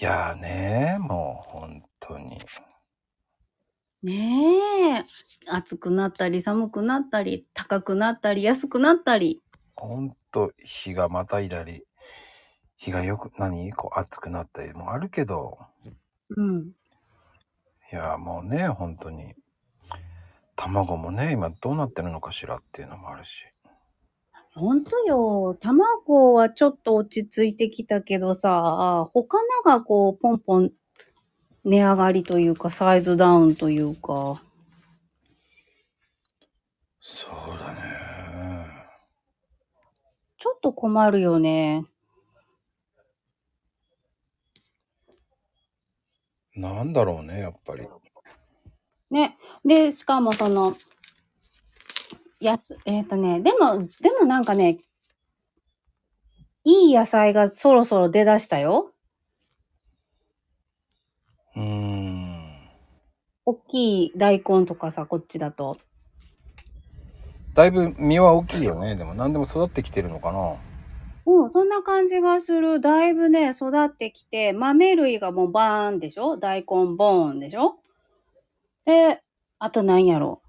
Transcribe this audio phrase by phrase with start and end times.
[0.00, 2.40] いやーねもう本当に。
[4.02, 5.04] ねえ。
[5.48, 9.42] 暑くなったり寒くなったり、高くなったり安くなったり。
[9.76, 11.84] ほんと日がまたいだり、
[12.76, 13.72] 日がよく、何？
[13.72, 15.58] こう暑くなったりもあるけど、
[16.36, 16.72] うん。
[17.92, 19.34] いやーもうね、本当に。
[20.56, 23.44] 卵もね、今どうなってるのかしらっていうのもあるし。
[24.54, 25.56] ほんとよ。
[25.60, 30.72] 卵はちょっと落ち着いてきたけどさ、他のがこう、ポンポン
[31.64, 34.42] 値上がりというか、サイズダウンというか。
[37.00, 37.80] そうだね。
[40.38, 41.86] ちょっと困るよね。
[46.54, 47.82] なんだろうね、やっぱり。
[49.10, 49.38] ね。
[49.64, 50.76] で、しかもその、
[52.44, 54.78] やす、えっ、とね、でも、でもなんかね、
[56.64, 58.92] いい野菜がそろそろ出だしたよ。
[61.56, 62.68] うーん。
[63.44, 65.76] 大きい大根とかさ、こっちだと。
[67.54, 68.96] だいぶ実は大きいよね。
[68.96, 70.56] でも何でも育ってきてるのかな。
[71.26, 72.80] うん、そんな感じがする。
[72.80, 76.36] だいぶね、育ってきて、豆類がもうバーンでしょ？
[76.36, 77.76] 大根ボーンでしょ？
[78.86, 79.22] で、
[79.58, 80.42] あと何やろ？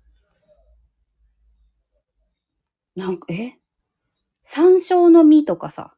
[2.95, 3.53] なんか、え？
[4.43, 5.95] 山椒の実とかさ。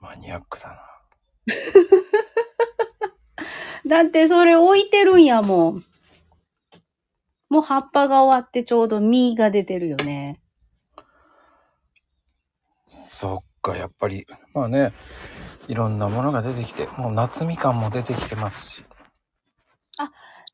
[0.00, 0.82] マニアックだな。
[3.86, 5.84] だってそれ置いてるんやもん。
[7.48, 10.40] もう葉っぱが終わってちょうど実が出てるよね。
[12.88, 14.26] そっか、やっぱり。
[14.54, 14.92] まあね、
[15.68, 18.84] いろんなものが出てきて、もう夏みかんも出てきてますし。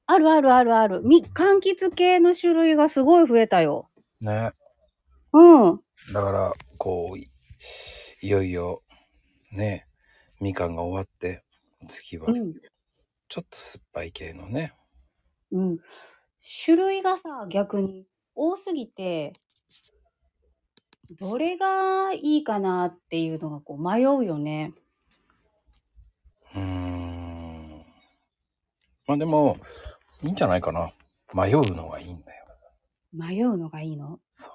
[0.07, 1.03] あるあるあるある。
[1.05, 3.89] み、柑橘系の種類がすごい増えたよ。
[4.21, 4.53] ね。
[5.33, 5.81] うん。
[6.13, 7.29] だから、こう、い
[8.23, 8.83] いよいよ、
[9.53, 9.87] ね、
[10.41, 11.45] みかんが終わって、
[11.89, 12.55] 次は、うん。
[13.29, 14.75] ちょっと酸っぱい系のね。
[15.53, 15.79] うん。
[16.65, 19.35] 種類がさ、逆に多すぎて、
[21.11, 24.73] どれがいいかなっていうのがこう迷うよね。
[26.55, 27.85] うーん。
[29.07, 29.59] まあでも、
[30.23, 30.93] いいんじゃないかな。
[31.35, 32.47] 迷うのがいいんだよ。
[33.13, 34.21] 迷うのがいいの？
[34.31, 34.53] そう。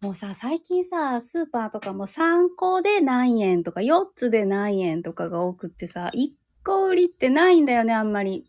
[0.00, 6.32] もうさ、最近さ、スーパーとかも3個で何円とか4つで何円とかが多くってさ、1
[6.64, 8.44] 個売りってないんだよね、あんまり。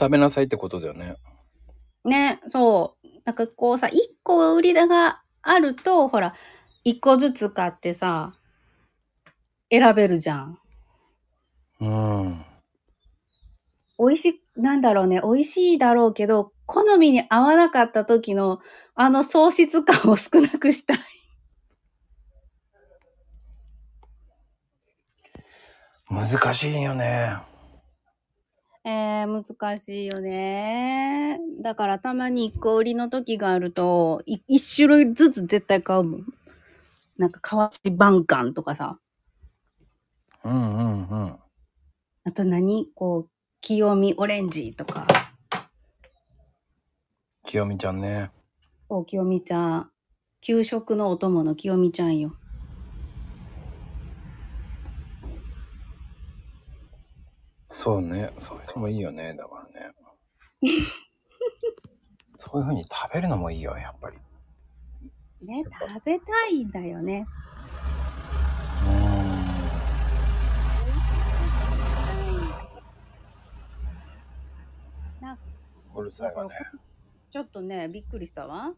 [0.00, 1.16] 食べなさいってことだよね。
[2.04, 3.06] ね、そう。
[3.24, 6.34] なんかこうさ、1個売りだがあると、ほら、
[6.86, 8.32] 1個ずつ買ってさ、
[9.70, 10.58] 選べるじゃん。
[11.80, 12.44] うん。
[13.98, 18.60] 美味しい、なんだろうね、美味しいだろうけど、好みに合わなかった時の、
[18.94, 20.98] あの喪失感を少なくしたい。
[26.10, 27.38] 難しいよね。
[28.84, 31.40] えー、難しいよね。
[31.62, 36.26] だからたまに一個売りの時があると、い一種類ずつ絶対買うもん。
[37.16, 38.98] なんか、河内晩柑とかさ。
[40.44, 41.38] うんうんうん。
[42.24, 42.88] あと何？
[42.94, 43.30] こう、
[43.62, 45.06] 清見オレンジとか。
[47.48, 48.30] 清美ちゃんね。
[48.90, 49.90] お清美ちゃん。
[50.42, 52.36] 給食のお供の清美ちゃんよ。
[57.66, 58.34] そうね。
[58.36, 59.32] そういうのもいいよね。
[59.32, 59.94] だからね。
[62.36, 64.18] そういう風に食べるのもいいよ、やっぱり。
[65.46, 67.24] ね、食べたいんだよね。
[75.22, 75.38] な
[75.94, 76.50] うるさいわね。
[77.30, 78.74] ちょっとね、びっくりしたわ。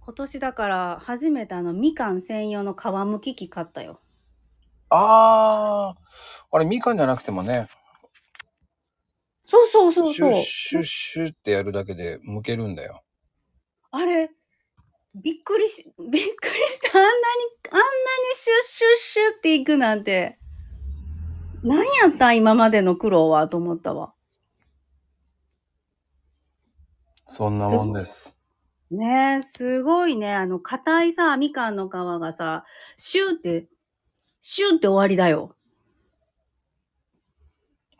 [0.00, 4.00] 今年だから初めてあのみかん専用の皮むき器買ったよ。
[4.88, 6.56] あー。
[6.56, 7.68] あれ、みかんじゃなくてもね、
[9.46, 10.32] そうそうそうそうシュッ。
[10.42, 13.02] シュッシュッってやるだけで剥けるんだよ。
[13.92, 14.30] あれ、
[15.14, 16.98] びっくりし、びっくりした。
[16.98, 17.14] あんなに、
[17.70, 17.84] あんなに
[18.34, 20.38] シュッシュッシュッっていくなんて。
[21.62, 24.14] 何やったん今までの苦労はと思ったわ。
[27.26, 28.36] そんなもんです。
[28.90, 30.32] ねえ、すごいね。
[30.32, 32.64] あの、硬いさ、みかんの皮がさ、
[32.96, 33.66] シューって、
[34.40, 35.56] シューって終わりだよ。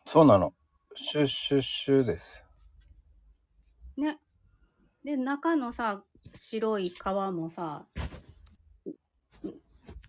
[0.05, 0.55] そうなの。
[0.95, 2.45] シュッシュッシュです。
[3.97, 4.19] ね。
[5.05, 7.85] で、中のさ、白い皮もさ、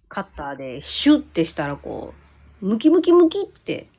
[0.07, 2.13] カッターでシュッてしたらこ
[2.61, 3.89] う、ムキムキムキって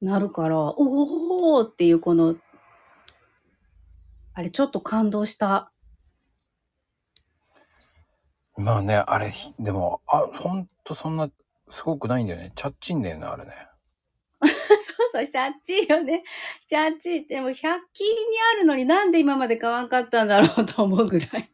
[0.00, 2.36] なるから、おおっていうこの、
[4.40, 5.70] あれちょっと感動した。
[8.56, 11.28] まあね、あれ、ひでも、あ、ほんとそんな、
[11.68, 12.52] すごくないんだよね。
[12.54, 13.52] チャッチンだよね、あれね。
[14.40, 14.48] そう
[15.12, 16.24] そう、シャッチーよね。
[16.66, 18.22] シャッチーってもう100均に
[18.54, 21.50] あるのになんで今まで買わんかったんだろうと思うぐらい。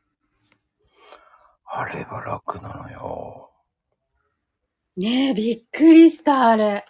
[1.65, 3.51] あれは楽なのよ。
[4.97, 6.85] ねえ、びっくりした、あれ。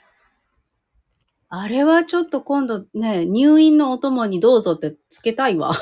[1.48, 5.72] あれはちょっと今度ね、入院のお供にどうぞってつけたいわ。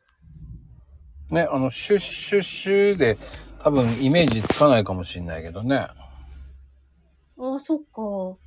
[1.30, 3.16] ね、あの、シュッシュッシュで
[3.60, 5.86] 多分イメージつかないかもしれないけどね。
[7.38, 8.38] あ、そっか。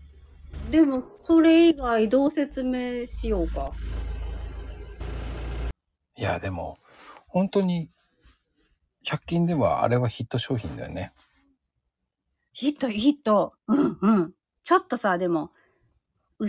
[0.70, 3.72] でも、それ以外どう説明しようか。
[6.18, 6.80] いや、でも、
[7.28, 7.90] 本当に、
[9.06, 11.14] 100均ではあれはヒット商品だよね。
[12.52, 13.54] ヒット、ヒット。
[13.68, 14.34] うんうん。
[14.64, 15.59] ちょっとさ、でも、う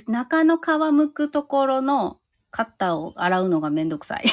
[0.09, 0.61] 中の皮
[0.93, 2.19] むくところの
[2.51, 4.25] カッターを洗うのがめんどくさい。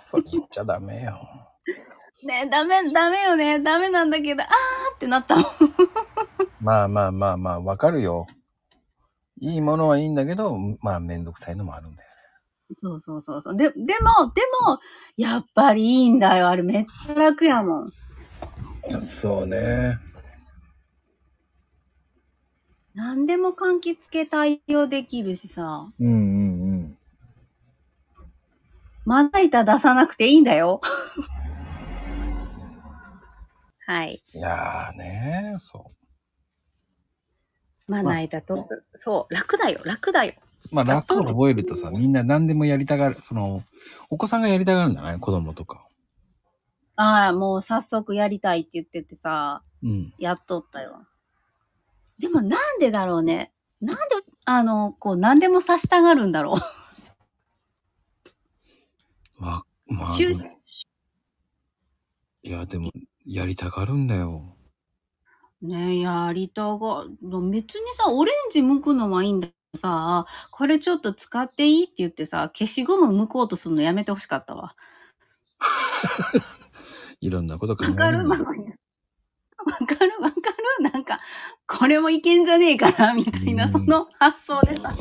[0.00, 1.18] それ言っちゃダメよ。
[2.24, 3.60] ねえ、ダメ、ダメよね。
[3.60, 4.48] ダメなんだけど、あー
[4.96, 5.44] ってなったもん。
[6.60, 8.26] まあまあまあまあ、わかるよ。
[9.40, 12.08] いいものはいいんだけど、まあめんどくさいのもあるんだよ。
[12.76, 13.56] そうそうそうそう。
[13.56, 13.84] で、でも、
[14.34, 14.78] でも、
[15.16, 16.48] やっぱりいいんだよ。
[16.48, 17.92] あれめっちゃ楽やもん。
[19.00, 19.98] そうね。
[22.98, 25.88] 何でも柑橘系対応できるしさ。
[26.00, 26.18] うんうんう
[26.78, 26.98] ん。
[29.04, 30.80] まな板出さなくていいんだよ。
[33.86, 34.20] はい。
[34.34, 35.92] いやーねそ
[37.86, 38.60] まな板と、
[38.96, 40.32] そう、楽だよ、楽だよ。
[40.72, 40.74] う。
[40.74, 43.62] まあ楽を覚えるとさ、みんな何でもやりたがる、その、
[44.10, 45.20] お子さんがやりたがるんじゃない？
[45.20, 45.86] 子供とか。
[46.96, 50.12] ああ、もう早速やりたいって言っててさ、うん。
[50.18, 51.04] やっとったよ。
[52.18, 53.52] でもなんでだろうね。
[53.80, 54.02] なんで、
[54.44, 56.58] あの、こう、何でもさしたがるんだろ
[59.38, 60.06] わ、まう。
[60.06, 60.08] あ、
[62.42, 62.90] いや、でも、
[63.24, 64.56] やりたがるんだよ。
[65.62, 67.04] ねえ、やりたが、
[67.50, 74.74] 別にさ、オレンジ剥くのはいいんだけどさ、これちょっと使っていいって言ってさ、消しゴム剥こうとするのやめてほしかったわ。
[77.20, 78.54] いろんなこと考えわかるわかるわ
[79.86, 81.20] かるわかる なんか、
[81.66, 84.92] これもいけんじゃねえかなみたいな、うんその発想でさ。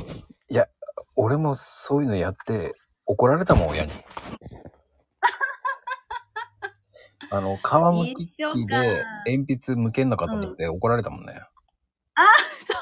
[1.16, 2.74] 俺もそういうのやって
[3.06, 3.92] 怒られたもん、親に。
[7.32, 11.42] あの、皮むき器で鉛筆向けんのかと思って怒られたもんね。
[12.16, 12.28] そう
[12.66, 12.78] そう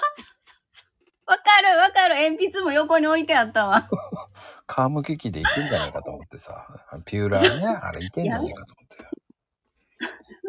[0.72, 0.86] そ
[1.28, 1.32] う。
[1.32, 2.16] わかるわかる。
[2.16, 3.90] 鉛筆も横に置いてあったわ。
[4.68, 6.68] 皮むき器でいけんじゃないかと思ってさ。
[7.06, 8.98] ピューラーね、あれいけんじゃないかと思って。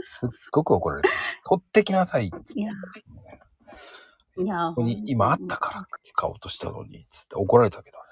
[0.03, 1.09] すっごく怒られた。
[1.49, 2.73] 取ってきなさいっていや、
[4.39, 8.05] いや、ここに今あったから使おうとしたのに、つって怒られたけどね。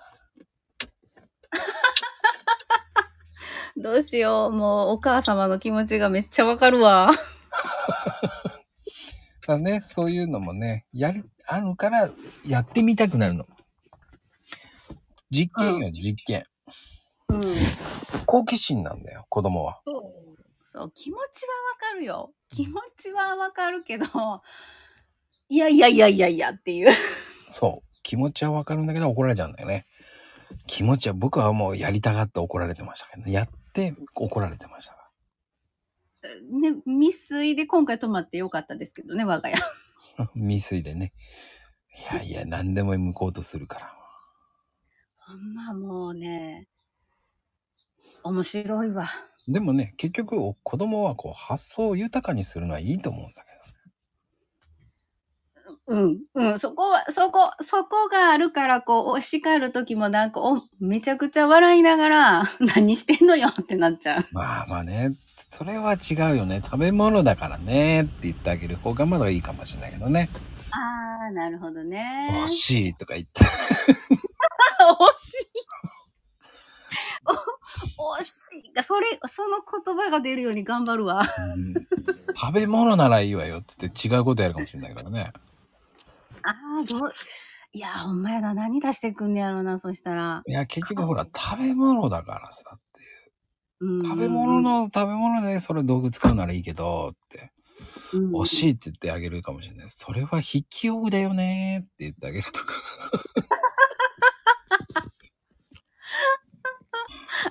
[3.76, 4.54] どうしよう。
[4.54, 7.10] もうお母様の気持ちがめっちゃわかるわ。
[9.46, 12.08] だね、そういうのもね、やり、あるから、
[12.46, 13.46] やってみたくなるの。
[15.28, 16.44] 実験よ、実験。
[17.28, 17.42] うん。
[18.26, 19.80] 好奇心なんだよ、子供は。
[20.64, 22.32] そう、気持ちはわかるよ。
[22.50, 24.06] 気持ちはわかるけど、
[25.48, 26.90] いやいやいやいやいやっていう。
[27.50, 27.88] そう。
[28.02, 29.86] 気持ちはわかるんだけど怒られちゃうんだよね。
[30.66, 33.32] 気持ちは、僕はもうやりたがって怒られてましたけどね。
[33.32, 35.10] やって怒られてましたか
[36.50, 39.56] ね、未遂で今回泊まってよかったですけどね、我が家。
[40.16, 40.30] ら。
[40.34, 41.12] 未遂でね。
[42.12, 43.94] いやいや、何でも向こうとするから。
[45.18, 46.68] ほんまもうね、
[48.22, 49.06] 面白いわ。
[49.46, 53.54] でもね、結局、子供はこう、発想を豊かにするのはいいと思うんだけ
[55.86, 62.42] うん、うん、そこは、そこ、そこがあるから、こう、お叱る時もなんか、お、めちゃくちゃ笑いながら、
[62.74, 64.20] 何してんのよってなっちゃう。
[64.20, 64.26] ど。
[64.32, 65.14] まあまあね、
[65.50, 66.62] それは違うよね。
[66.64, 70.30] 食べ物だからねって言ってあげる方がまだいいかもしれないけどね。
[70.70, 72.28] あー、なるほどね。
[72.30, 73.44] 欲しいとか言って。
[73.44, 73.46] 惜
[75.18, 75.46] しい。
[77.98, 78.82] お惜しい。
[78.82, 81.22] それ、その言葉が出るように頑張るわ。
[81.56, 81.74] うん
[82.36, 85.32] 食べ物ならいいわよっつって違うことやるかもしれないからね。
[86.42, 87.12] ああ、どう、
[87.72, 88.54] いや、ほんまやな。
[88.54, 90.42] 何出してくんねやろな、そしたら。
[90.46, 93.04] いや、結局ほら、食べ物だからさってい
[93.88, 93.96] う。
[93.96, 97.52] うん食べ物、の、食べ物でそれ道具使うならいいけど、って。
[98.12, 99.88] うん惜しいって言ってあげるかもしれない。
[99.88, 102.74] それは筆記用具だよねって言ってあげるとか。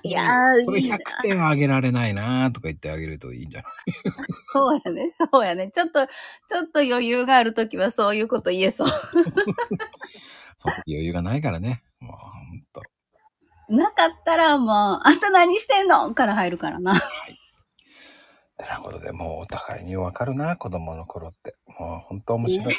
[0.05, 3.71] いやーそれいいな100点あげられないなとか言ってあげるといいんじゃない？
[4.51, 5.71] そうやね、そうやね。
[5.71, 8.87] ちょっと、ちょっと余裕があるときはそういうこと言えそう。
[8.87, 9.07] そ
[10.67, 11.83] の余裕がないからね。
[12.01, 12.81] もうほんと。
[13.69, 16.13] なかったらもう、あんた何してんの？
[16.13, 16.93] から入るからな。
[16.95, 17.01] て
[18.69, 21.55] なことでもうお互いにわかるな、子供の頃って。
[21.79, 22.75] もう本当面白い。